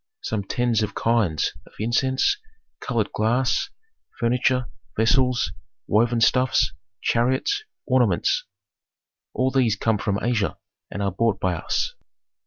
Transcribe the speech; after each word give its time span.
Some 0.23 0.43
tens 0.45 0.81
of 0.81 0.95
kinds 0.95 1.53
of 1.67 1.73
incense, 1.79 2.39
colored 2.79 3.11
glass, 3.11 3.69
furniture, 4.17 4.65
vessels, 4.97 5.51
woven 5.85 6.21
stuffs, 6.21 6.73
chariots, 7.03 7.63
ornaments, 7.85 8.43
all 9.35 9.51
these 9.51 9.75
come 9.75 9.99
from 9.99 10.17
Asia 10.19 10.57
and 10.89 11.03
are 11.03 11.11
bought 11.11 11.39
by 11.39 11.53
us. 11.53 11.93